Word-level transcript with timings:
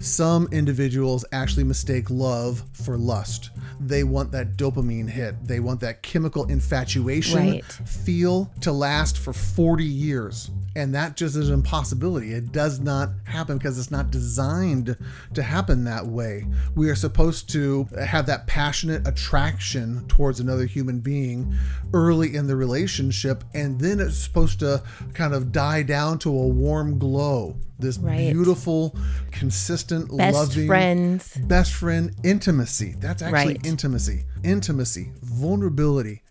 Some 0.00 0.48
individuals 0.52 1.24
actually 1.32 1.64
mistake 1.64 2.08
love 2.08 2.62
for 2.72 2.96
lust. 2.96 3.50
They 3.80 4.04
want 4.04 4.30
that 4.32 4.56
dopamine 4.56 5.08
hit. 5.08 5.44
They 5.44 5.58
want 5.58 5.80
that 5.80 6.02
chemical 6.02 6.44
infatuation 6.46 7.36
Right. 7.38 7.64
feel 7.64 8.52
to 8.60 8.70
last 8.72 9.18
for 9.18 9.32
40 9.32 9.84
years. 9.84 10.50
And 10.78 10.94
that 10.94 11.16
just 11.16 11.34
is 11.34 11.48
an 11.48 11.54
impossibility. 11.54 12.32
It 12.32 12.52
does 12.52 12.78
not 12.78 13.08
happen 13.24 13.58
because 13.58 13.80
it's 13.80 13.90
not 13.90 14.12
designed 14.12 14.96
to 15.34 15.42
happen 15.42 15.82
that 15.84 16.06
way. 16.06 16.46
We 16.76 16.88
are 16.88 16.94
supposed 16.94 17.50
to 17.50 17.88
have 18.00 18.26
that 18.26 18.46
passionate 18.46 19.06
attraction 19.08 20.06
towards 20.06 20.38
another 20.38 20.66
human 20.66 21.00
being 21.00 21.52
early 21.92 22.36
in 22.36 22.46
the 22.46 22.54
relationship, 22.54 23.42
and 23.54 23.80
then 23.80 23.98
it's 23.98 24.16
supposed 24.18 24.60
to 24.60 24.82
kind 25.14 25.34
of 25.34 25.50
die 25.50 25.82
down 25.82 26.20
to 26.20 26.30
a 26.30 26.46
warm 26.46 26.98
glow. 26.98 27.56
This 27.80 27.98
Right. 27.98 28.32
beautiful, 28.32 28.96
consistent, 29.32 30.16
Best 30.16 30.34
loving 30.34 30.66
friends. 30.66 31.34
best 31.46 31.72
friend 31.72 32.12
intimacy 32.24 32.94
that's 33.00 33.22
actually 33.22 33.54
Right. 33.54 33.66
intimacy 33.66 34.24
intimacy 34.44 35.10
vulnerability 35.22 36.22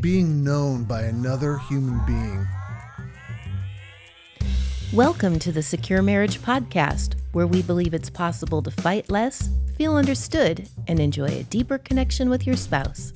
being 0.00 0.42
known 0.44 0.84
by 0.84 1.02
another 1.02 1.58
human 1.68 2.00
being 2.06 2.46
Welcome 4.92 5.38
to 5.40 5.52
the 5.52 5.62
Secure 5.62 6.00
Marriage 6.00 6.38
Podcast, 6.40 7.14
where 7.32 7.46
we 7.46 7.60
believe 7.62 7.92
it's 7.92 8.08
possible 8.08 8.62
to 8.62 8.70
fight 8.70 9.10
less, 9.10 9.50
feel 9.76 9.96
understood, 9.96 10.68
and 10.86 11.00
enjoy 11.00 11.26
a 11.26 11.42
deeper 11.44 11.78
connection 11.78 12.30
with 12.30 12.46
your 12.46 12.56
spouse. 12.56 13.12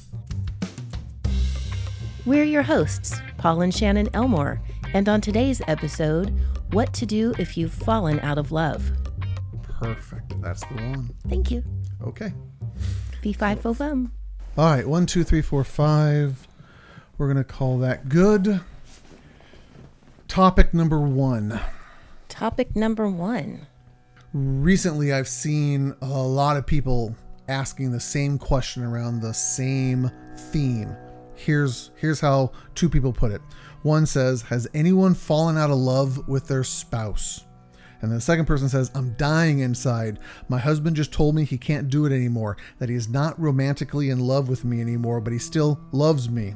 We're 2.27 2.45
your 2.45 2.63
hosts, 2.65 3.21
Paul 3.39 3.63
and 3.63 3.75
Shannon 3.75 4.09
Elmore, 4.15 4.61
and 4.93 5.09
on 5.09 5.21
today's 5.21 5.63
episode, 5.69 6.35
what 6.73 6.93
to 6.95 7.07
do 7.07 7.35
if 7.39 7.57
you've 7.57 7.73
fallen 7.73 8.21
out 8.21 8.39
of 8.39 8.53
love. 8.53 8.91
perfect 9.81 10.41
that's 10.43 10.61
the 10.67 10.75
one 10.75 11.11
Thank 11.29 11.51
you. 11.51 11.65
okay 12.07 12.33
V5 13.23 13.57
FOVM. 13.59 14.11
all 14.59 14.65
right 14.67 14.87
one 14.87 15.07
two 15.07 15.25
three 15.25 15.41
four 15.43 15.65
five 15.65 16.47
we're 17.17 17.29
gonna 17.29 17.43
call 17.43 17.79
that 17.79 18.09
good 18.11 18.61
topic 20.31 20.73
number 20.73 21.01
one 21.01 21.61
Topic 22.29 22.77
number 22.77 23.09
one. 23.09 23.67
recently 24.33 25.13
I've 25.13 25.27
seen 25.27 25.93
a 26.01 26.07
lot 26.07 26.57
of 26.57 26.65
people 26.65 27.17
asking 27.49 27.91
the 27.91 27.99
same 27.99 28.39
question 28.39 28.85
around 28.85 29.21
the 29.21 29.35
same 29.35 30.09
theme. 30.53 30.97
Here's 31.35 31.91
here's 31.97 32.21
how 32.21 32.53
two 32.77 32.89
people 32.89 33.13
put 33.13 33.33
it. 33.33 33.41
One 33.83 34.07
says, 34.07 34.43
"Has 34.43 34.69
anyone 34.73 35.15
fallen 35.15 35.59
out 35.59 35.71
of 35.71 35.79
love 35.79 36.29
with 36.29 36.47
their 36.47 36.63
spouse?" 36.63 37.45
And 38.01 38.13
the 38.13 38.21
second 38.21 38.45
person 38.45 38.69
says, 38.69 38.93
"I'm 38.95 39.17
dying 39.19 39.59
inside. 39.59 40.21
My 40.49 40.59
husband 40.59 40.95
just 40.95 41.13
told 41.13 41.35
me 41.35 41.45
he 41.45 41.59
can't 41.59 41.89
do 41.89 42.07
it 42.07 42.13
anymore, 42.13 42.57
that 42.79 42.89
he 42.89 42.95
is 42.95 43.09
not 43.09 43.41
romantically 43.41 44.11
in 44.11 44.21
love 44.21 44.49
with 44.49 44.65
me 44.65 44.81
anymore, 44.81 45.21
but 45.21 45.33
he 45.33 45.41
still 45.41 45.81
loves 45.91 46.31
me." 46.31 46.55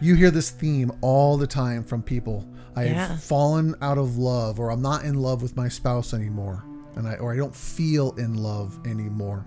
You 0.00 0.14
hear 0.14 0.30
this 0.30 0.48
theme 0.48 0.90
all 1.02 1.36
the 1.36 1.46
time 1.46 1.84
from 1.84 2.02
people. 2.02 2.46
I 2.78 2.84
Yeah. 2.84 3.06
have 3.08 3.22
fallen 3.22 3.74
out 3.82 3.98
of 3.98 4.18
love, 4.18 4.60
or 4.60 4.70
I'm 4.70 4.82
not 4.82 5.04
in 5.04 5.14
love 5.14 5.42
with 5.42 5.56
my 5.56 5.68
spouse 5.68 6.14
anymore, 6.14 6.62
and 6.94 7.08
I 7.08 7.14
or 7.14 7.32
I 7.32 7.36
don't 7.36 7.54
feel 7.54 8.12
in 8.12 8.34
love 8.34 8.78
anymore, 8.86 9.44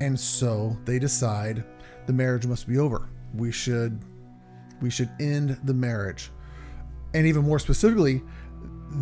and 0.00 0.18
so 0.18 0.76
they 0.84 0.98
decide 0.98 1.64
the 2.06 2.12
marriage 2.12 2.46
must 2.46 2.68
be 2.68 2.78
over. 2.78 3.08
We 3.34 3.50
should 3.50 3.98
we 4.82 4.90
should 4.90 5.08
end 5.18 5.56
the 5.64 5.72
marriage, 5.74 6.30
and 7.14 7.26
even 7.26 7.44
more 7.44 7.58
specifically, 7.58 8.22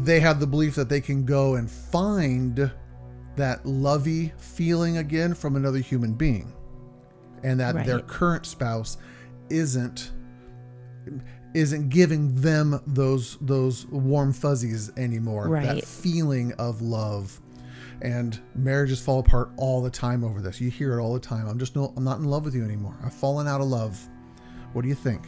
they 0.04 0.20
have 0.20 0.38
the 0.38 0.46
belief 0.46 0.76
that 0.76 0.88
they 0.88 1.00
can 1.00 1.24
go 1.24 1.56
and 1.56 1.68
find 1.68 2.70
that 3.36 3.66
lovey 3.66 4.32
feeling 4.38 4.98
again 4.98 5.34
from 5.34 5.56
another 5.56 5.78
human 5.78 6.12
being, 6.12 6.52
and 7.42 7.58
that 7.58 7.84
their 7.86 7.98
current 8.00 8.46
spouse 8.46 8.98
isn't 9.50 10.12
isn't 11.54 11.88
giving 11.88 12.34
them 12.34 12.80
those 12.86 13.38
those 13.40 13.86
warm 13.86 14.32
fuzzies 14.32 14.90
anymore. 14.96 15.48
That 15.60 15.84
feeling 15.84 16.52
of 16.54 16.82
love. 16.82 17.40
And 18.02 18.38
marriages 18.54 19.00
fall 19.00 19.20
apart 19.20 19.50
all 19.56 19.80
the 19.80 19.88
time 19.88 20.24
over 20.24 20.42
this. 20.42 20.60
You 20.60 20.68
hear 20.68 20.98
it 20.98 21.02
all 21.02 21.14
the 21.14 21.20
time. 21.20 21.48
I'm 21.48 21.58
just 21.58 21.76
no 21.76 21.94
i'm 21.96 22.04
not 22.04 22.18
in 22.18 22.24
love 22.24 22.44
with 22.44 22.54
you 22.54 22.64
anymore. 22.64 22.96
I've 23.04 23.14
fallen 23.14 23.46
out 23.46 23.60
of 23.60 23.68
love. 23.68 23.98
What 24.72 24.82
do 24.82 24.88
you 24.88 24.94
think? 24.94 25.22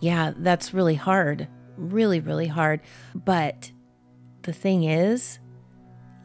Yeah, 0.00 0.32
that's 0.36 0.72
really 0.72 0.94
hard. 0.94 1.48
Really, 1.76 2.20
really 2.20 2.46
hard. 2.46 2.80
But 3.14 3.72
the 4.42 4.52
thing 4.52 4.84
is, 4.84 5.38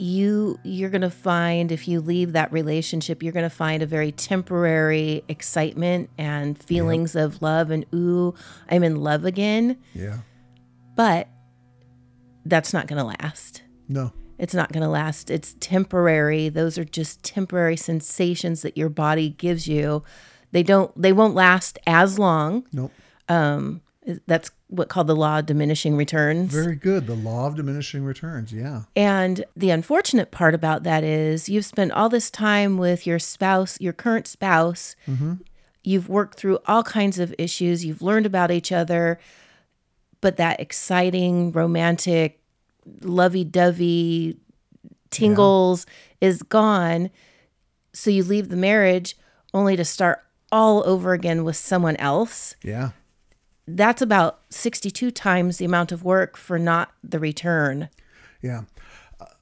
you 0.02 0.60
you're 0.64 0.90
going 0.90 1.02
to 1.02 1.10
find 1.10 1.72
if 1.72 1.88
you 1.88 2.02
leave 2.02 2.34
that 2.34 2.52
relationship, 2.52 3.22
you're 3.22 3.34
going 3.34 3.50
to 3.50 3.56
find 3.56 3.84
a 3.84 3.86
very 3.86 4.12
temporary 4.12 5.24
excitement 5.28 6.10
and 6.18 6.62
feelings 6.62 7.16
of 7.16 7.42
love 7.42 7.72
and 7.72 7.86
ooh, 7.94 8.34
I'm 8.70 8.84
in 8.84 8.96
love 8.98 9.26
again, 9.26 9.78
yeah 9.94 10.20
but 10.96 11.28
that's 12.46 12.74
not 12.74 12.88
going 12.88 12.98
to 12.98 13.06
last. 13.24 13.64
no 13.88 14.12
It's 14.38 14.54
not 14.54 14.72
going 14.72 14.84
to 14.84 14.90
last. 14.90 15.30
It's 15.30 15.56
temporary. 15.60 16.50
Those 16.50 16.78
are 16.78 16.84
just 16.84 17.24
temporary 17.24 17.78
sensations 17.78 18.64
that 18.64 18.76
your 18.76 18.90
body 18.90 19.30
gives 19.30 19.68
you. 19.68 20.04
They 20.52 20.64
don't 20.64 20.92
they 21.00 21.14
won't 21.14 21.36
last 21.36 21.80
as 21.86 22.18
long. 22.20 22.66
nope 22.74 22.92
um, 23.32 23.82
That's 24.26 24.52
what 24.68 24.90
called 24.90 25.08
the 25.08 25.16
law 25.16 25.40
of 25.40 25.46
diminishing 25.46 25.96
returns. 25.96 26.52
very 26.52 26.76
good 26.76 27.06
the 27.06 27.16
law 27.16 27.48
of 27.48 27.56
diminishing 27.56 28.04
returns 28.04 28.52
yeah 28.52 28.84
And 28.96 29.46
the 29.56 29.70
unfortunate 29.70 30.32
part 30.32 30.56
about 30.56 30.84
that 30.84 31.04
is 31.04 31.48
you've 31.48 31.66
spent 31.66 31.92
all 31.92 32.10
this 32.10 32.32
time 32.32 32.78
with 32.78 33.06
your 33.06 33.20
spouse, 33.20 33.80
your 33.80 33.94
current 33.94 34.28
spouse. 34.28 34.96
Mm-hmm. 35.08 35.34
You've 35.84 36.10
worked 36.10 36.38
through 36.38 36.60
all 36.68 36.84
kinds 36.84 37.20
of 37.20 37.34
issues. 37.38 37.86
You've 37.86 38.02
learned 38.02 38.26
about 38.26 38.52
each 38.52 38.72
other. 38.72 39.20
But 40.20 40.38
that 40.38 40.60
exciting, 40.60 41.52
romantic, 41.52 42.40
lovey 43.02 43.44
dovey 43.44 44.38
tingles 45.10 45.86
is 46.22 46.44
gone. 46.44 47.10
So 47.94 48.10
you 48.10 48.24
leave 48.24 48.50
the 48.50 48.56
marriage 48.56 49.18
only 49.54 49.76
to 49.76 49.86
start 49.86 50.24
all 50.52 50.84
over 50.86 51.14
again 51.14 51.44
with 51.46 51.56
someone 51.56 51.96
else 51.96 52.56
yeah 52.62 52.90
that's 53.78 54.02
about 54.02 54.40
62 54.50 55.12
times 55.12 55.58
the 55.58 55.66
amount 55.66 55.92
of 55.92 56.04
work 56.04 56.38
for 56.38 56.58
not 56.60 56.92
the 57.04 57.20
return. 57.20 57.90
Yeah. 58.42 58.62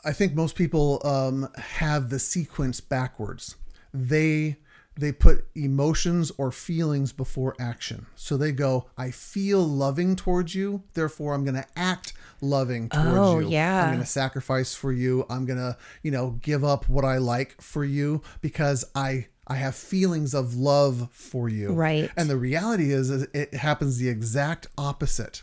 I 0.04 0.12
think 0.12 0.34
most 0.34 0.56
people 0.56 1.02
um, 1.06 1.48
have 1.58 2.10
the 2.10 2.20
sequence 2.20 2.82
backwards. 2.82 3.56
They 3.94 4.58
they 4.98 5.14
put 5.14 5.46
emotions 5.56 6.30
or 6.38 6.52
feelings 6.52 7.14
before 7.14 7.56
action. 7.58 8.06
So 8.16 8.36
they 8.36 8.52
go, 8.52 8.90
I 8.98 9.12
feel 9.12 9.66
loving 9.66 10.18
towards 10.18 10.54
you, 10.54 10.84
therefore 10.94 11.34
I'm 11.34 11.46
going 11.46 11.56
to 11.56 11.66
act 11.78 12.12
loving 12.42 12.90
towards 12.90 13.08
Oh, 13.18 13.40
you. 13.40 13.48
yeah. 13.48 13.84
I'm 13.84 13.90
going 13.92 14.00
to 14.02 14.06
sacrifice 14.06 14.76
for 14.76 14.92
you. 14.92 15.26
I'm 15.30 15.46
going 15.46 15.60
to, 15.60 15.78
you 16.04 16.12
know, 16.12 16.32
give 16.42 16.66
up 16.66 16.90
what 16.90 17.06
I 17.06 17.18
like 17.18 17.62
for 17.62 17.86
you 17.86 18.22
because 18.42 18.84
I 18.94 19.28
I 19.50 19.56
have 19.56 19.76
feelings 19.76 20.34
of 20.34 20.56
love 20.56 21.10
for 21.12 21.50
you. 21.50 21.74
Right. 21.74 22.12
And 22.16 22.30
the 22.30 22.38
reality 22.38 22.92
is, 22.92 23.10
is 23.10 23.28
it 23.34 23.54
happens 23.56 23.98
the 23.98 24.08
exact 24.08 24.68
opposite 24.78 25.42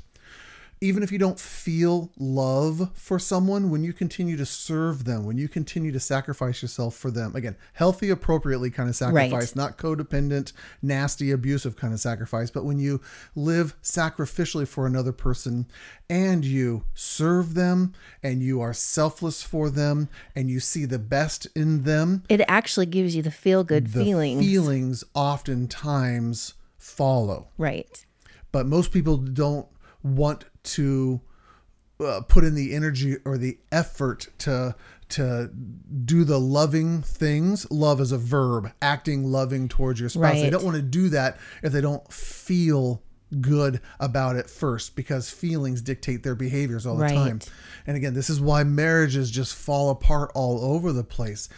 even 0.86 1.02
if 1.02 1.10
you 1.10 1.18
don't 1.18 1.40
feel 1.40 2.10
love 2.16 2.90
for 2.94 3.18
someone, 3.18 3.70
when 3.70 3.82
you 3.82 3.92
continue 3.92 4.36
to 4.36 4.46
serve 4.46 5.04
them, 5.04 5.24
when 5.24 5.36
you 5.36 5.48
continue 5.48 5.90
to 5.90 5.98
sacrifice 5.98 6.62
yourself 6.62 6.94
for 6.94 7.10
them, 7.10 7.34
again, 7.34 7.56
healthy, 7.72 8.08
appropriately 8.08 8.70
kind 8.70 8.88
of 8.88 8.94
sacrifice, 8.94 9.56
not 9.56 9.78
codependent, 9.78 10.52
nasty, 10.80 11.32
abusive 11.32 11.76
kind 11.76 11.92
of 11.92 11.98
sacrifice, 11.98 12.50
but 12.52 12.64
when 12.64 12.78
you 12.78 13.00
live 13.34 13.74
sacrificially 13.82 14.66
for 14.66 14.86
another 14.86 15.10
person 15.12 15.66
and 16.08 16.44
you 16.44 16.84
serve 16.94 17.54
them 17.54 17.92
and 18.22 18.40
you 18.42 18.60
are 18.60 18.72
selfless 18.72 19.42
for 19.42 19.68
them 19.68 20.08
and 20.36 20.48
you 20.48 20.60
see 20.60 20.84
the 20.84 21.00
best 21.00 21.48
in 21.56 21.82
them, 21.82 22.22
It 22.28 22.42
actually 22.46 22.86
gives 22.86 23.16
you 23.16 23.22
the 23.22 23.32
feel 23.32 23.64
good 23.64 23.90
feelings. 23.90 24.40
feelings 24.40 25.04
oftentimes 25.14 26.54
follow 26.78 27.48
right. 27.58 28.06
but 28.52 28.64
most 28.66 28.92
people 28.92 29.16
don't 29.16 29.66
want 30.04 30.44
to 30.66 31.20
uh, 32.04 32.20
put 32.28 32.44
in 32.44 32.54
the 32.54 32.74
energy 32.74 33.16
or 33.24 33.38
the 33.38 33.58
effort 33.72 34.28
to 34.38 34.74
to 35.08 35.48
do 36.04 36.24
the 36.24 36.38
loving 36.40 37.00
things. 37.00 37.70
Love 37.70 38.00
is 38.00 38.10
a 38.10 38.18
verb. 38.18 38.72
Acting 38.82 39.24
loving 39.24 39.68
towards 39.68 40.00
your 40.00 40.08
spouse. 40.08 40.40
They 40.40 40.50
don't 40.50 40.64
want 40.64 40.76
to 40.76 40.82
do 40.82 41.08
that 41.10 41.38
if 41.62 41.72
they 41.72 41.80
don't 41.80 42.12
feel 42.12 43.02
good 43.40 43.80
about 44.00 44.36
it 44.36 44.48
first 44.50 44.94
because 44.96 45.30
feelings 45.30 45.82
dictate 45.82 46.22
their 46.22 46.34
behaviors 46.34 46.86
all 46.86 46.96
the 46.96 47.02
Right. 47.02 47.14
time. 47.14 47.40
And 47.86 47.96
again 47.96 48.14
this 48.14 48.30
is 48.30 48.40
why 48.40 48.62
marriages 48.64 49.30
just 49.30 49.54
fall 49.54 49.90
apart 49.90 50.30
all 50.34 50.60
over 50.64 50.92
the 50.92 51.02
place. 51.04 51.48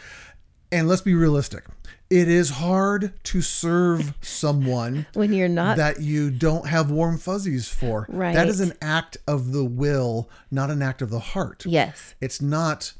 And 0.71 0.87
let's 0.89 1.03
be 1.03 1.15
realistic 1.15 1.65
it 2.11 2.29
is 2.29 2.51
hard 2.51 3.13
to 3.25 3.43
serve 3.43 4.15
someone 4.23 5.07
When 5.15 5.33
you're 5.33 5.49
not 5.49 5.77
that 5.77 6.01
you 6.01 6.31
don't 6.31 6.67
have 6.67 6.91
warm 6.91 7.19
fuzzies 7.19 7.69
for. 7.69 8.07
Right. 8.09 8.35
That 8.35 8.49
is 8.49 8.61
an 8.61 8.73
act 8.81 9.19
of 9.27 9.53
the 9.53 9.65
will, 9.65 10.29
not 10.51 10.71
an 10.71 10.81
act 10.83 11.03
of 11.03 11.11
the 11.11 11.19
heart. 11.21 11.65
Yes. 11.67 12.15
It's 12.21 12.41
not 12.41 12.93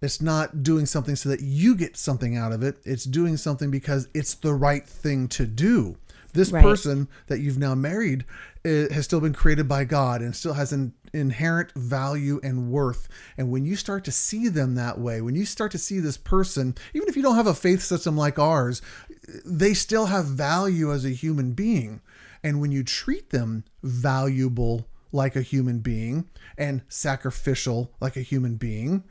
It's 0.00 0.20
not 0.20 0.62
doing 0.62 0.86
something 0.86 1.16
so 1.16 1.28
that 1.30 1.40
you 1.40 1.74
get 1.74 1.96
something 1.96 2.36
out 2.36 2.52
of 2.52 2.62
it. 2.62 2.76
It's 2.84 3.04
doing 3.04 3.36
something 3.36 3.70
because 3.70 4.08
it's 4.14 4.34
the 4.34 4.52
right 4.54 4.86
thing 4.86 5.28
to 5.28 5.46
do. 5.46 5.96
This 6.34 6.50
Right. 6.50 6.62
person 6.62 7.08
that 7.28 7.40
you've 7.40 7.58
now 7.58 7.74
married 7.74 8.24
eh, 8.64 8.92
has 8.92 9.04
still 9.04 9.20
been 9.20 9.32
created 9.34 9.68
by 9.68 9.84
God 9.84 10.20
and 10.20 10.34
still 10.34 10.54
has 10.54 10.72
an 10.72 10.92
inherent 11.14 11.72
value 11.72 12.40
and 12.42 12.70
worth. 12.70 13.08
And 13.38 13.50
when 13.50 13.64
you 13.64 13.76
start 13.76 14.04
to 14.04 14.12
see 14.12 14.48
them 14.48 14.74
that 14.74 14.98
way, 14.98 15.20
when 15.20 15.34
you 15.34 15.44
start 15.44 15.72
to 15.72 15.78
see 15.78 16.00
this 16.00 16.16
person, 16.16 16.74
even 16.92 17.08
if 17.08 17.16
you 17.16 17.22
don't 17.22 17.36
have 17.36 17.46
a 17.46 17.54
faith 17.54 17.82
system 17.82 18.16
like 18.16 18.38
ours, 18.38 18.82
they 19.44 19.74
still 19.74 20.06
have 20.06 20.26
value 20.26 20.92
as 20.92 21.04
a 21.04 21.10
human 21.10 21.52
being. 21.52 22.00
And 22.42 22.60
when 22.60 22.72
you 22.72 22.82
treat 22.84 23.30
them 23.30 23.64
valuable 23.82 24.86
like 25.12 25.36
a 25.36 25.42
human 25.42 25.78
being 25.78 26.28
and 26.58 26.82
sacrificial 26.88 27.92
like 28.00 28.16
a 28.16 28.20
human 28.22 28.56
being, 28.56 29.04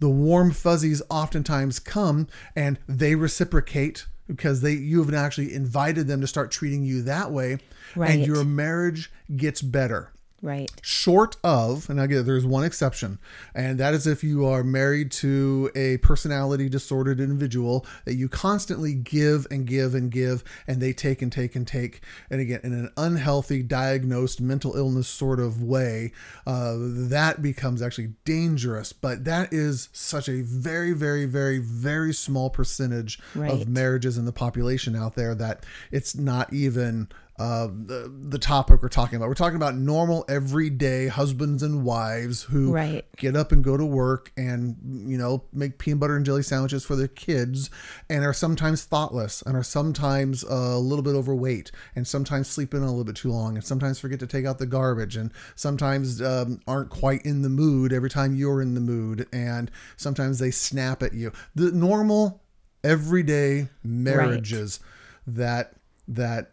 the 0.00 0.10
warm 0.10 0.50
fuzzies 0.50 1.00
oftentimes 1.08 1.78
come 1.78 2.26
and 2.56 2.78
they 2.88 3.14
reciprocate 3.14 4.06
because 4.26 4.60
they 4.60 4.72
you 4.72 5.02
have 5.02 5.14
actually 5.14 5.52
invited 5.54 6.06
them 6.08 6.20
to 6.20 6.26
start 6.26 6.50
treating 6.50 6.82
you 6.84 7.02
that 7.02 7.30
way 7.30 7.58
Right. 7.94 8.10
and 8.10 8.26
your 8.26 8.44
marriage 8.44 9.10
gets 9.36 9.60
better 9.62 10.12
Right. 10.42 10.70
short 10.82 11.36
of, 11.44 11.88
and 11.88 12.00
again, 12.00 12.26
there's 12.26 12.44
one 12.44 12.64
exception, 12.64 13.18
and 13.54 13.78
that 13.78 13.94
is 13.94 14.08
if 14.08 14.24
you 14.24 14.44
are 14.44 14.64
married 14.64 15.12
to 15.12 15.70
a 15.76 15.98
personality 15.98 16.68
disordered 16.68 17.20
individual 17.20 17.86
that 18.06 18.14
you 18.14 18.28
constantly 18.28 18.92
give 18.92 19.46
and 19.52 19.66
give 19.66 19.94
and 19.94 20.10
give, 20.10 20.42
and 20.66 20.82
they 20.82 20.92
take 20.92 21.22
and 21.22 21.30
take 21.30 21.54
and 21.54 21.66
take, 21.66 22.00
and 22.28 22.40
again, 22.40 22.58
in 22.64 22.72
an 22.72 22.90
unhealthy, 22.96 23.62
diagnosed 23.62 24.40
mental 24.40 24.76
illness 24.76 25.06
sort 25.06 25.38
of 25.38 25.62
way, 25.62 26.10
uh, 26.44 26.74
that 26.76 27.40
becomes 27.40 27.80
actually 27.80 28.12
dangerous. 28.24 28.92
But 28.92 29.24
that 29.24 29.52
is 29.52 29.90
such 29.92 30.28
a 30.28 30.42
very, 30.42 30.92
very, 30.92 31.24
very, 31.24 31.58
very 31.58 32.12
small 32.12 32.50
percentage 32.50 33.20
Right. 33.36 33.50
of 33.52 33.68
marriages 33.68 34.18
in 34.18 34.24
the 34.24 34.32
population 34.32 34.96
out 34.96 35.14
there 35.14 35.34
that 35.36 35.64
it's 35.92 36.16
not 36.16 36.52
even 36.52 37.08
uh, 37.42 37.66
the, 37.66 38.12
the 38.28 38.38
topic 38.38 38.80
we're 38.82 38.88
talking 38.88 39.16
about. 39.16 39.26
We're 39.26 39.34
talking 39.34 39.56
about 39.56 39.74
normal, 39.74 40.24
everyday 40.28 41.08
husbands 41.08 41.64
and 41.64 41.82
wives 41.82 42.44
who 42.44 42.70
Right. 42.72 43.04
get 43.16 43.34
up 43.34 43.50
and 43.50 43.64
go 43.64 43.76
to 43.76 43.84
work 43.84 44.30
and, 44.36 44.76
you 45.10 45.18
know, 45.18 45.42
make 45.52 45.78
peanut 45.78 45.98
butter 45.98 46.14
and 46.14 46.24
jelly 46.24 46.44
sandwiches 46.44 46.84
for 46.84 46.94
their 46.94 47.08
kids 47.08 47.68
and 48.08 48.24
are 48.24 48.32
sometimes 48.32 48.84
thoughtless 48.84 49.42
and 49.42 49.56
are 49.56 49.64
sometimes 49.64 50.44
a 50.44 50.78
little 50.78 51.02
bit 51.02 51.16
overweight 51.16 51.72
and 51.96 52.06
sometimes 52.06 52.46
sleep 52.46 52.74
in 52.74 52.82
a 52.82 52.86
little 52.86 53.02
bit 53.02 53.16
too 53.16 53.32
long 53.32 53.56
and 53.56 53.64
sometimes 53.64 53.98
forget 53.98 54.20
to 54.20 54.26
take 54.28 54.46
out 54.46 54.58
the 54.60 54.66
garbage 54.66 55.16
and 55.16 55.32
sometimes 55.56 56.22
um, 56.22 56.60
aren't 56.68 56.90
quite 56.90 57.22
in 57.26 57.42
the 57.42 57.48
mood 57.48 57.92
every 57.92 58.10
time 58.10 58.36
you're 58.36 58.62
in 58.62 58.74
the 58.74 58.80
mood 58.80 59.26
and 59.32 59.68
sometimes 59.96 60.38
they 60.38 60.52
snap 60.52 61.02
at 61.02 61.12
you. 61.12 61.32
The 61.56 61.72
normal, 61.72 62.40
everyday 62.84 63.68
marriages 63.82 64.78
that 65.26 65.72
that 66.06 66.52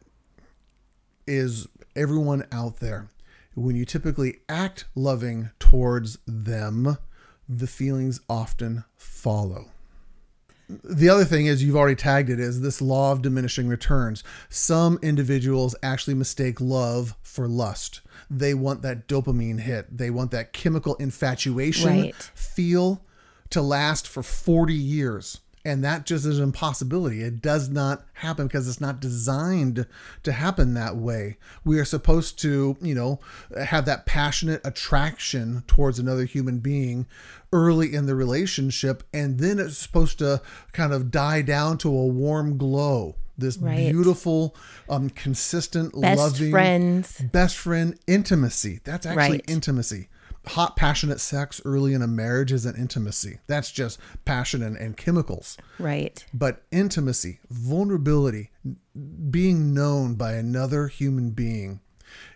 is 1.29 1.67
everyone 1.95 2.45
out 2.51 2.77
there. 2.77 3.07
When 3.55 3.75
you 3.75 3.85
typically 3.85 4.39
act 4.49 4.85
loving 4.95 5.49
towards 5.59 6.17
them, 6.27 6.97
the 7.47 7.67
feelings 7.67 8.19
often 8.29 8.83
follow. 8.95 9.65
The 10.83 11.09
other 11.09 11.25
thing 11.25 11.47
is 11.47 11.63
you've 11.63 11.75
already 11.75 11.95
tagged 11.95 12.29
it 12.29 12.39
is 12.39 12.61
this 12.61 12.79
law 12.79 13.11
of 13.11 13.23
diminishing 13.23 13.67
returns. 13.67 14.23
Some 14.49 14.99
individuals 15.01 15.75
actually 15.81 16.13
mistake 16.13 16.61
love 16.61 17.15
for 17.23 17.47
lust. 17.47 18.01
They 18.29 18.53
want 18.53 18.83
that 18.83 19.07
dopamine 19.07 19.61
hit. 19.61 19.97
They 19.97 20.11
want 20.11 20.29
that 20.31 20.53
chemical 20.53 20.93
infatuation 20.95 22.01
Right. 22.01 22.15
feel 22.35 23.03
to 23.49 23.63
last 23.63 24.07
for 24.07 24.21
40 24.21 24.75
years. 24.75 25.39
And 25.65 25.83
that 25.83 26.05
just 26.05 26.25
is 26.25 26.37
an 26.37 26.43
impossibility. 26.45 27.21
It 27.21 27.41
does 27.41 27.67
not 27.67 28.05
happen 28.13 28.47
because 28.47 28.67
it's 28.67 28.79
not 28.79 29.01
designed 29.01 29.85
to 30.23 30.31
happen 30.31 30.73
that 30.73 30.95
way. 30.95 31.37
We 31.65 31.79
are 31.79 31.85
supposed 31.85 32.39
to, 32.39 32.77
you 32.81 32.95
know, 32.95 33.19
have 33.61 33.85
that 33.85 34.05
passionate 34.05 34.61
attraction 34.63 35.63
towards 35.67 35.99
another 35.99 36.23
human 36.23 36.59
being 36.59 37.07
early 37.51 37.93
in 37.93 38.05
the 38.05 38.15
relationship. 38.15 39.03
And 39.13 39.39
then 39.39 39.59
it's 39.59 39.77
supposed 39.77 40.17
to 40.19 40.41
kind 40.71 40.93
of 40.93 41.11
die 41.11 41.41
down 41.41 41.77
to 41.79 41.89
a 41.89 42.05
warm 42.07 42.57
glow. 42.57 43.15
This 43.37 43.57
Right. 43.57 43.89
beautiful, 43.89 44.53
um, 44.89 45.09
consistent, 45.09 45.93
Best 45.99 46.17
loving, 46.19 46.51
friends. 46.51 47.21
best 47.31 47.55
friend 47.55 47.97
intimacy. 48.05 48.81
That's 48.83 49.05
actually 49.05 49.37
Right. 49.37 49.45
intimacy. 49.47 50.08
Hot, 50.47 50.75
passionate 50.75 51.19
sex 51.19 51.61
early 51.65 51.93
in 51.93 52.01
a 52.01 52.07
marriage 52.07 52.51
isn't 52.51 52.77
intimacy. 52.77 53.39
That's 53.47 53.71
just 53.71 53.99
passion 54.25 54.63
and, 54.63 54.77
and 54.77 54.95
chemicals. 54.97 55.57
Right. 55.77 56.25
But 56.33 56.63
intimacy, 56.71 57.39
vulnerability, 57.49 58.51
being 59.29 59.73
known 59.73 60.15
by 60.15 60.33
another 60.33 60.87
human 60.87 61.31
being 61.31 61.81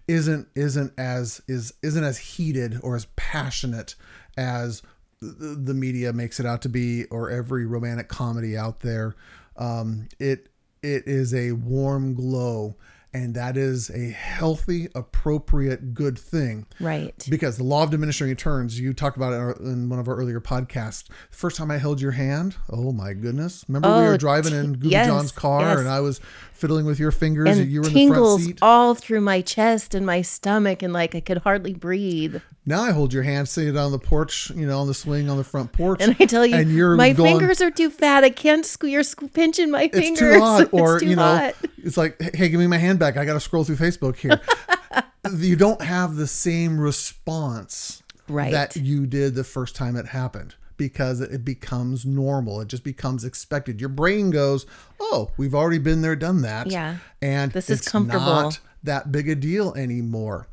isn't 0.07 0.47
isn't 0.53 0.93
as 0.97 1.41
is 1.47 1.73
isn't 1.81 2.03
as 2.03 2.17
heated 2.17 2.79
or 2.83 2.95
as 2.95 3.05
passionate 3.15 3.95
as 4.37 4.81
the, 5.21 5.55
the 5.55 5.73
media 5.73 6.11
makes 6.13 6.39
it 6.39 6.45
out 6.45 6.61
to 6.61 6.69
be 6.69 7.05
or 7.05 7.29
every 7.29 7.65
romantic 7.65 8.09
comedy 8.09 8.57
out 8.57 8.81
there. 8.81 9.15
Um, 9.55 10.09
it 10.19 10.49
it 10.81 11.07
is 11.07 11.33
a 11.33 11.53
warm 11.53 12.13
glow 12.13 12.75
and 13.13 13.35
that 13.35 13.57
is 13.57 13.89
a 13.91 14.09
healthy, 14.11 14.87
appropriate, 14.95 15.93
good 15.93 16.17
thing. 16.17 16.65
Right. 16.79 17.13
Because 17.29 17.57
the 17.57 17.63
law 17.63 17.83
of 17.83 17.91
diminishing 17.91 18.27
returns, 18.27 18.79
you 18.79 18.93
talked 18.93 19.17
about 19.17 19.33
it 19.57 19.61
in 19.61 19.89
one 19.89 19.99
of 19.99 20.07
our 20.07 20.15
earlier 20.15 20.39
podcasts. 20.41 21.05
The 21.07 21.37
first 21.37 21.57
time 21.57 21.71
I 21.71 21.77
held 21.77 22.01
your 22.01 22.11
hand, 22.11 22.55
oh 22.69 22.91
my 22.91 23.13
goodness! 23.13 23.63
Remember 23.67 23.87
we 23.89 24.05
Oh, 24.05 24.09
were 24.11 24.17
driving 24.17 24.53
in 24.53 24.73
Google 24.73 24.91
yes, 24.91 25.07
John's 25.07 25.31
car, 25.31 25.61
yes. 25.61 25.79
and 25.79 25.89
I 25.89 25.99
was 25.99 26.19
fiddling 26.53 26.85
with 26.85 26.99
your 26.99 27.11
fingers, 27.11 27.49
and, 27.49 27.61
And 27.61 27.71
you 27.71 27.81
were 27.81 27.87
in 27.87 27.93
the 27.93 28.07
front 28.07 28.41
seat. 28.41 28.59
all 28.61 28.95
through 28.95 29.21
my 29.21 29.41
chest 29.41 29.93
and 29.95 30.05
my 30.05 30.21
stomach, 30.21 30.81
and 30.81 30.93
like 30.93 31.13
I 31.15 31.19
could 31.19 31.39
hardly 31.39 31.73
breathe. 31.73 32.37
Now 32.65 32.81
I 32.83 32.91
hold 32.91 33.11
your 33.11 33.23
hand, 33.23 33.49
sitting 33.49 33.75
on 33.77 33.91
the 33.91 33.99
porch, 33.99 34.49
you 34.55 34.65
know, 34.65 34.79
on 34.79 34.87
the 34.87 34.93
swing 34.93 35.29
on 35.29 35.35
the 35.37 35.43
front 35.43 35.73
porch, 35.73 35.99
And 36.01 36.15
I 36.17 36.25
tell 36.25 36.45
you, 36.45 36.55
and 36.55 36.71
you're 36.71 36.95
my 36.95 37.11
going, 37.11 37.37
fingers 37.37 37.61
are 37.61 37.69
too 37.71 37.89
fat. 37.89 38.23
I 38.23 38.29
can't 38.29 38.65
squeeze. 38.65 38.93
You're 38.93 39.01
sque- 39.03 39.33
pinching 39.33 39.69
my 39.69 39.83
It's 39.83 39.97
fingers. 39.97 40.19
too 40.19 40.39
hot, 40.39 40.69
or 40.71 40.99
too 40.99 41.07
you 41.07 41.15
know, 41.17 41.23
hot. 41.23 41.55
it's 41.77 41.97
like, 41.97 42.19
hey, 42.35 42.47
give 42.47 42.59
me 42.61 42.67
my 42.67 42.77
hand 42.77 42.99
back. 42.99 43.17
I 43.17 43.25
got 43.25 43.33
to 43.33 43.41
scroll 43.41 43.65
through 43.65 43.75
Facebook 43.75 44.15
here. 44.15 44.39
you 45.37 45.55
don't 45.57 45.81
have 45.81 46.15
the 46.15 46.27
same 46.27 46.79
response 46.79 48.01
Right. 48.29 48.51
that 48.53 48.75
you 48.77 49.05
did 49.05 49.35
the 49.35 49.43
first 49.43 49.75
time 49.75 49.97
it 49.97 50.07
happened 50.07 50.55
because 50.77 51.19
it 51.19 51.43
becomes 51.43 52.05
normal. 52.05 52.61
It 52.61 52.69
just 52.69 52.83
becomes 52.85 53.25
expected. 53.25 53.79
Your 53.81 53.89
brain 53.89 54.29
goes, 54.31 54.65
"Oh, 54.99 55.31
we've 55.37 55.53
already 55.53 55.77
been 55.79 56.01
there, 56.01 56.15
done 56.15 56.41
that." 56.43 56.67
Yeah. 56.71 56.97
and 57.21 57.51
This 57.51 57.69
is 57.69 57.79
it's 57.79 57.89
comfortable. 57.89 58.25
Not 58.25 58.59
that 58.83 59.11
big 59.11 59.27
a 59.29 59.35
deal 59.35 59.73
anymore. 59.75 60.47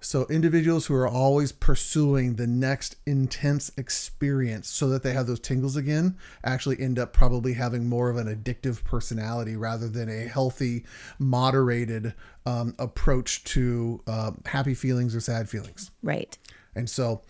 So 0.00 0.26
individuals 0.30 0.86
who 0.86 0.94
are 0.94 1.08
always 1.08 1.52
pursuing 1.52 2.36
the 2.36 2.46
next 2.46 2.96
intense 3.06 3.70
experience 3.76 4.68
so 4.68 4.88
that 4.88 5.02
they 5.02 5.12
have 5.12 5.26
those 5.26 5.40
tingles 5.40 5.76
again 5.76 6.16
actually 6.42 6.80
end 6.80 6.98
up 6.98 7.12
probably 7.12 7.52
having 7.52 7.86
more 7.86 8.08
of 8.08 8.16
an 8.16 8.26
addictive 8.26 8.82
personality 8.82 9.56
rather 9.56 9.88
than 9.88 10.08
a 10.08 10.26
healthy, 10.26 10.84
moderated 11.18 12.14
um, 12.46 12.74
approach 12.78 13.44
to 13.44 14.02
uh, 14.06 14.32
happy 14.46 14.74
feelings 14.74 15.14
or 15.14 15.20
sad 15.20 15.48
feelings. 15.48 15.90
Right. 16.02 16.36
And 16.74 16.88
so 16.88 17.20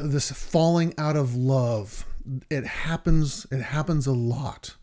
this 0.00 0.32
falling 0.32 0.94
out 0.96 1.16
of 1.16 1.36
love, 1.36 2.06
it 2.48 2.64
happens 2.64 3.46
it 3.50 3.62
happens 3.62 4.06
a 4.06 4.12
lot. 4.12 4.76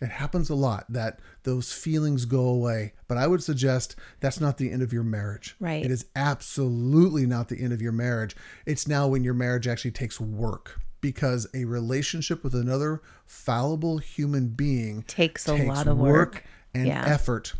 It 0.00 0.08
happens 0.10 0.50
a 0.50 0.54
lot 0.54 0.84
that 0.88 1.20
those 1.44 1.72
feelings 1.72 2.24
go 2.24 2.46
away. 2.46 2.92
But 3.06 3.16
I 3.16 3.26
would 3.26 3.42
suggest 3.42 3.94
that's 4.20 4.40
not 4.40 4.58
the 4.58 4.70
end 4.70 4.82
of 4.82 4.92
your 4.92 5.04
marriage. 5.04 5.54
Right. 5.60 5.84
It 5.84 5.90
is 5.90 6.06
absolutely 6.16 7.26
not 7.26 7.48
the 7.48 7.60
end 7.60 7.72
of 7.72 7.80
your 7.80 7.92
marriage. 7.92 8.34
It's 8.66 8.88
now 8.88 9.06
when 9.06 9.22
your 9.24 9.34
marriage 9.34 9.68
actually 9.68 9.92
takes 9.92 10.20
work 10.20 10.80
because 11.00 11.46
a 11.54 11.64
relationship 11.64 12.42
with 12.42 12.54
another 12.54 13.02
fallible 13.24 13.98
human 13.98 14.48
being 14.48 15.02
Takes 15.02 15.46
a 15.48 15.54
lot 15.64 15.86
of 15.86 15.96
work. 15.98 16.44
and 16.74 16.86
Yeah. 16.86 17.04
effort. 17.06 17.54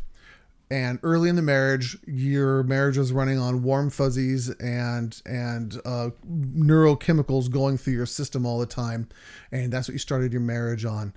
And 0.71 0.99
early 1.03 1.29
in 1.29 1.37
the 1.37 1.43
marriage, 1.43 1.97
your 2.07 2.63
marriage 2.65 2.97
was 2.97 3.13
running 3.13 3.39
on 3.39 3.63
warm 3.63 3.91
fuzzies 3.91 4.49
and 4.49 5.21
and 5.27 5.79
uh, 5.85 6.11
neurochemicals 6.27 7.51
going 7.51 7.77
through 7.77 7.93
your 7.93 8.07
system 8.07 8.47
all 8.47 8.59
the 8.59 8.67
time, 8.67 9.09
and 9.53 9.73
that's 9.73 9.89
what 9.89 9.93
you 9.93 9.99
started 9.99 10.33
your 10.33 10.41
marriage 10.43 10.85
on. 10.85 11.13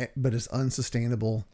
Eh, 0.00 0.06
But 0.16 0.34
it's 0.34 0.46
unsustainable 0.48 1.44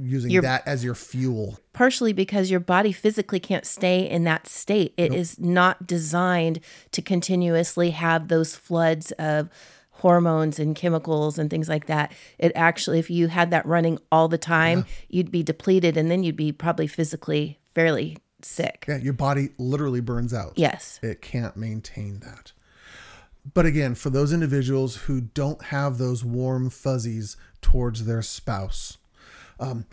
using 0.00 0.30
You're- 0.30 0.42
that 0.46 0.66
as 0.66 0.82
your 0.82 0.94
fuel. 0.94 1.58
partially 1.74 2.12
because 2.12 2.50
your 2.50 2.60
body 2.60 2.90
physically 2.92 3.38
can't 3.40 3.66
stay 3.66 4.08
in 4.08 4.24
that 4.24 4.46
state. 4.46 4.94
It 4.96 5.12
is 5.12 5.38
not 5.38 5.86
designed 5.86 6.60
to 6.92 7.02
continuously 7.02 7.90
have 7.90 8.28
those 8.28 8.56
floods 8.56 9.12
of 9.12 9.48
hormones 9.90 10.58
and 10.58 10.74
chemicals 10.76 11.38
and 11.38 11.50
things 11.50 11.68
like 11.68 11.86
that. 11.86 12.12
It 12.38 12.52
actually, 12.54 12.98
if 12.98 13.10
you 13.10 13.28
had 13.28 13.50
that 13.50 13.66
running 13.66 13.98
all 14.12 14.28
the 14.28 14.38
time, 14.38 14.86
you'd 15.08 15.30
be 15.30 15.42
depleted 15.42 15.96
and 15.96 16.10
then 16.10 16.22
you'd 16.22 16.36
be 16.36 16.52
probably 16.52 16.86
physically 16.86 17.58
fairly 17.74 18.16
sick. 18.40 18.84
Yeah, 18.88 18.96
your 18.98 19.12
body 19.12 19.50
literally 19.58 20.00
burns 20.00 20.32
out. 20.32 20.52
Yes. 20.56 20.98
It 21.02 21.20
can't 21.20 21.56
maintain 21.56 22.20
that. 22.20 22.52
But 23.54 23.66
again, 23.66 23.94
for 23.94 24.10
those 24.10 24.32
individuals 24.32 24.96
who 24.96 25.20
don't 25.20 25.62
have 25.66 25.98
those 25.98 26.24
warm 26.24 26.70
fuzzies 26.70 27.36
towards 27.60 28.04
their 28.04 28.22
spouse, 28.22 28.98
um, 29.60 29.86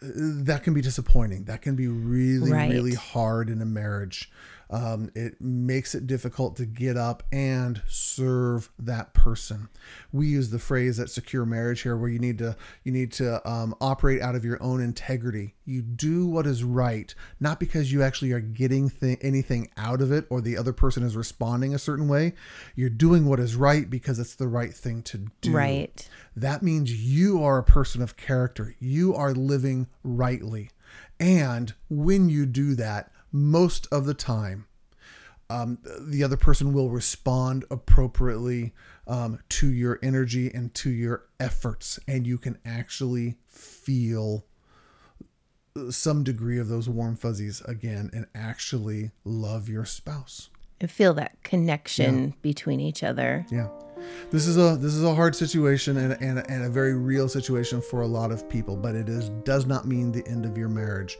that 0.00 0.62
can 0.62 0.74
be 0.74 0.80
disappointing. 0.80 1.44
That 1.44 1.62
can 1.62 1.74
be 1.76 1.88
really, 1.88 2.50
Right. 2.52 2.70
really 2.70 2.94
hard 2.94 3.48
in 3.50 3.60
a 3.60 3.66
marriage. 3.66 4.30
Um, 4.70 5.10
it 5.14 5.40
makes 5.40 5.94
it 5.94 6.06
difficult 6.06 6.56
to 6.56 6.66
get 6.66 6.96
up 6.96 7.22
and 7.30 7.82
serve 7.86 8.70
that 8.78 9.14
person. 9.14 9.68
We 10.12 10.26
use 10.28 10.50
the 10.50 10.58
phrase 10.58 10.98
at 10.98 11.10
secure 11.10 11.44
marriage 11.44 11.82
here, 11.82 11.96
where 11.96 12.08
you 12.08 12.18
need 12.18 12.38
to 12.38 12.56
you 12.82 12.92
need 12.92 13.12
to 13.12 13.46
um, 13.48 13.74
operate 13.80 14.20
out 14.22 14.34
of 14.34 14.44
your 14.44 14.62
own 14.62 14.80
integrity. 14.80 15.54
You 15.64 15.82
do 15.82 16.26
what 16.26 16.46
is 16.46 16.64
right, 16.64 17.14
not 17.40 17.60
because 17.60 17.92
you 17.92 18.02
actually 18.02 18.32
are 18.32 18.40
getting 18.40 18.90
th- 18.90 19.18
anything 19.22 19.70
out 19.76 20.00
of 20.00 20.12
it 20.12 20.26
or 20.30 20.40
the 20.40 20.56
other 20.56 20.72
person 20.72 21.02
is 21.02 21.16
responding 21.16 21.74
a 21.74 21.78
certain 21.78 22.08
way. 22.08 22.34
You're 22.74 22.90
doing 22.90 23.26
what 23.26 23.40
is 23.40 23.56
right 23.56 23.88
because 23.88 24.18
it's 24.18 24.34
the 24.34 24.48
right 24.48 24.74
thing 24.74 25.02
to 25.04 25.26
do 25.40 25.52
Right. 25.52 26.08
that 26.36 26.62
means 26.62 26.92
you 26.92 27.42
are 27.42 27.58
a 27.58 27.64
person 27.64 28.02
of 28.02 28.16
character. 28.16 28.74
You 28.80 29.14
are 29.14 29.32
living 29.32 29.86
rightly. 30.02 30.70
And 31.20 31.72
when 31.88 32.28
you 32.28 32.44
do 32.46 32.74
that, 32.74 33.10
most 33.34 33.88
of 33.90 34.06
the 34.06 34.14
time, 34.14 34.66
um, 35.50 35.78
the 36.00 36.22
other 36.22 36.36
person 36.36 36.72
will 36.72 36.88
respond 36.88 37.64
appropriately 37.68 38.72
um, 39.08 39.40
to 39.48 39.66
your 39.66 39.98
energy 40.02 40.50
and 40.54 40.72
to 40.74 40.90
your 40.90 41.26
efforts. 41.40 41.98
And 42.06 42.26
you 42.26 42.38
can 42.38 42.58
actually 42.64 43.36
feel 43.48 44.46
some 45.90 46.22
degree 46.22 46.60
of 46.60 46.68
those 46.68 46.88
warm 46.88 47.16
fuzzies 47.16 47.60
again 47.62 48.08
and 48.12 48.26
actually 48.36 49.10
love 49.24 49.68
your 49.68 49.84
spouse. 49.84 50.48
And 50.80 50.88
feel 50.90 51.12
that 51.14 51.42
connection 51.42 52.34
between 52.40 52.78
each 52.78 53.02
other. 53.02 53.44
Yeah. 53.50 53.68
This 54.30 54.46
is 54.46 54.56
a 54.58 54.76
this 54.76 54.94
is 54.94 55.02
a 55.02 55.14
hard 55.14 55.34
situation 55.34 55.96
and, 55.96 56.12
and, 56.20 56.38
and 56.50 56.64
a 56.64 56.68
very 56.68 56.94
real 56.94 57.28
situation 57.28 57.80
for 57.80 58.02
a 58.02 58.06
lot 58.06 58.30
of 58.30 58.48
people, 58.48 58.76
but 58.76 58.94
it 58.94 59.08
is 59.08 59.30
does 59.44 59.66
not 59.66 59.86
mean 59.86 60.12
the 60.12 60.26
end 60.28 60.44
of 60.44 60.56
your 60.58 60.68
marriage. 60.68 61.16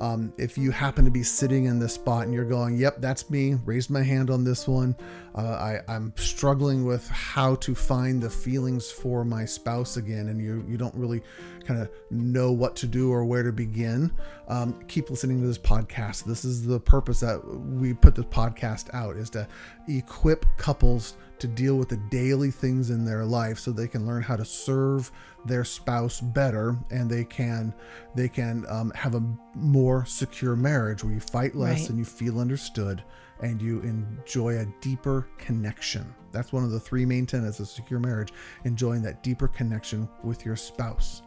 Um, 0.00 0.32
if 0.36 0.58
you 0.58 0.70
happen 0.70 1.04
to 1.04 1.10
be 1.10 1.22
sitting 1.22 1.64
in 1.64 1.78
this 1.78 1.94
spot 1.94 2.24
and 2.24 2.34
you're 2.34 2.44
going, 2.44 2.76
"Yep, 2.76 3.00
that's 3.00 3.30
me," 3.30 3.54
raised 3.64 3.90
my 3.90 4.02
hand 4.02 4.30
on 4.30 4.44
this 4.44 4.68
one. 4.68 4.96
Uh, 5.34 5.40
I, 5.40 5.80
I'm 5.88 6.12
struggling 6.16 6.84
with 6.84 7.06
how 7.08 7.56
to 7.56 7.74
find 7.74 8.22
the 8.22 8.30
feelings 8.30 8.90
for 8.90 9.24
my 9.24 9.44
spouse 9.44 9.96
again, 9.96 10.28
and 10.28 10.40
you 10.40 10.64
you 10.68 10.76
don't 10.76 10.94
really 10.94 11.22
kind 11.64 11.80
of 11.80 11.90
know 12.10 12.52
what 12.52 12.76
to 12.76 12.86
do 12.86 13.10
or 13.10 13.24
where 13.24 13.42
to 13.42 13.52
begin. 13.52 14.12
Um, 14.48 14.78
keep 14.86 15.10
listening 15.10 15.40
to 15.40 15.46
this 15.46 15.58
podcast. 15.58 16.24
This 16.24 16.44
is 16.44 16.64
the 16.64 16.78
purpose 16.78 17.20
that 17.20 17.44
we 17.44 17.92
put 17.94 18.14
this 18.14 18.26
podcast 18.26 18.92
out 18.94 19.16
is 19.16 19.28
to 19.30 19.46
equip 19.88 20.46
couples 20.56 21.16
to 21.38 21.46
deal 21.48 21.76
with 21.76 21.88
the 21.88 21.96
daily 22.10 22.50
things 22.50 22.90
in 22.90 23.04
their 23.04 23.24
life 23.24 23.58
so 23.58 23.70
they 23.72 23.88
can 23.88 24.06
learn 24.06 24.22
how 24.22 24.36
to 24.36 24.44
serve 24.44 25.10
their 25.44 25.64
spouse 25.64 26.20
better 26.20 26.76
and 26.90 27.10
they 27.10 27.24
can 27.24 27.74
they 28.14 28.28
can 28.28 28.64
um, 28.70 28.90
have 28.94 29.14
a 29.16 29.22
more 29.54 30.04
secure 30.06 30.56
marriage 30.56 31.04
where 31.04 31.12
you 31.12 31.20
fight 31.20 31.54
less 31.54 31.80
Right. 31.80 31.90
and 31.90 31.98
you 31.98 32.04
feel 32.06 32.40
understood 32.40 33.02
and 33.40 33.60
you 33.60 33.80
enjoy 33.80 34.58
a 34.60 34.66
deeper 34.80 35.26
connection 35.36 36.14
that's 36.32 36.54
one 36.54 36.64
of 36.64 36.70
the 36.70 36.80
three 36.80 37.04
main 37.04 37.26
tenets 37.26 37.60
of 37.60 37.68
secure 37.68 38.00
marriage 38.00 38.32
enjoying 38.64 39.02
that 39.02 39.22
deeper 39.22 39.46
connection 39.46 40.08
with 40.24 40.46
your 40.46 40.56
spouse 40.56 41.20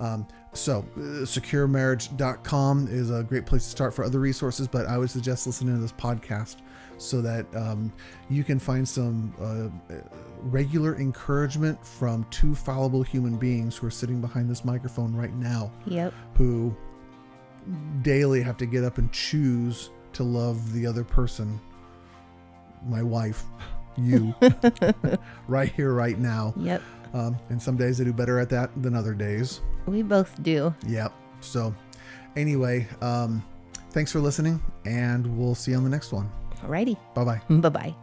um, 0.00 0.26
so, 0.52 0.84
uh, 0.96 1.00
securemarriage.com 1.24 2.88
is 2.90 3.10
a 3.10 3.22
great 3.22 3.46
place 3.46 3.64
to 3.64 3.70
start 3.70 3.94
for 3.94 4.04
other 4.04 4.18
resources, 4.18 4.66
but 4.66 4.86
I 4.86 4.98
would 4.98 5.10
suggest 5.10 5.46
listening 5.46 5.74
to 5.76 5.80
this 5.80 5.92
podcast 5.92 6.56
so 6.98 7.22
that 7.22 7.46
um, 7.54 7.92
you 8.28 8.42
can 8.44 8.58
find 8.58 8.86
some 8.88 9.32
uh, 9.40 9.94
uh, 9.94 10.00
regular 10.42 10.96
encouragement 10.98 11.84
from 11.86 12.26
two 12.30 12.54
fallible 12.54 13.02
human 13.02 13.36
beings 13.36 13.76
who 13.76 13.86
are 13.86 13.90
sitting 13.92 14.20
behind 14.20 14.50
this 14.50 14.64
microphone 14.64 15.14
right 15.14 15.32
now, 15.34 15.70
Yep. 15.86 16.12
who 16.34 16.74
daily 18.02 18.42
have 18.42 18.56
to 18.56 18.66
get 18.66 18.84
up 18.84 18.98
and 18.98 19.10
choose 19.12 19.90
to 20.14 20.24
love 20.24 20.72
the 20.72 20.86
other 20.86 21.04
person, 21.04 21.60
my 22.86 23.02
wife, 23.02 23.44
you, 23.96 24.34
right 25.48 25.70
here, 25.72 25.92
right 25.92 26.18
now. 26.18 26.52
Yep. 26.56 26.82
Um, 27.12 27.36
and 27.48 27.60
some 27.60 27.76
days 27.76 27.98
they 27.98 28.04
do 28.04 28.12
better 28.12 28.38
at 28.38 28.48
that 28.50 28.70
than 28.82 28.94
other 28.94 29.14
days. 29.14 29.60
We 29.86 30.02
both 30.02 30.40
do. 30.42 30.74
Yep. 30.86 31.12
So, 31.40 31.74
anyway, 32.36 32.86
um, 33.00 33.42
thanks 33.90 34.12
for 34.12 34.20
listening, 34.20 34.60
and 34.84 35.26
we'll 35.38 35.54
see 35.54 35.72
you 35.72 35.76
on 35.76 35.84
the 35.84 35.90
next 35.90 36.12
one. 36.12 36.30
Alrighty. 36.62 36.96
Bye 37.14 37.24
bye. 37.24 37.40
Bye 37.48 37.68
bye. 37.68 37.94